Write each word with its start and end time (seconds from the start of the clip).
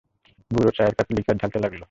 বুড়ো 0.51 0.71
চায়ের 0.71 0.93
কাপে 0.97 1.11
লিকার 1.17 1.35
ঢালতে 1.37 1.57
লাগল। 1.59 1.79